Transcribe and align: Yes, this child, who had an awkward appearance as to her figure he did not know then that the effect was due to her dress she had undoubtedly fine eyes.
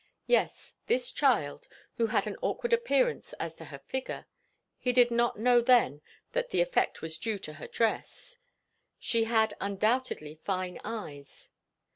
Yes, 0.25 0.73
this 0.87 1.11
child, 1.11 1.67
who 1.97 2.07
had 2.07 2.25
an 2.25 2.35
awkward 2.41 2.73
appearance 2.73 3.33
as 3.33 3.55
to 3.57 3.65
her 3.65 3.77
figure 3.77 4.25
he 4.79 4.91
did 4.93 5.11
not 5.11 5.37
know 5.37 5.61
then 5.61 6.01
that 6.31 6.49
the 6.49 6.59
effect 6.59 7.03
was 7.03 7.19
due 7.19 7.37
to 7.37 7.53
her 7.53 7.67
dress 7.67 8.39
she 8.97 9.25
had 9.25 9.53
undoubtedly 9.61 10.33
fine 10.33 10.79
eyes. 10.83 11.49